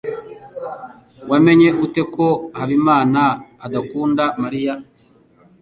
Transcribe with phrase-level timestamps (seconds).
[1.29, 3.21] Wamenye ute ko Habimana
[3.65, 4.73] adakunda Mariya?